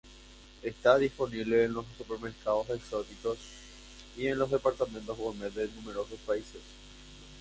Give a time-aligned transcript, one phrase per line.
[0.63, 3.37] Está disponible en los supermercados exóticos
[4.17, 6.61] y en los departamentos gourmet de numerosos países.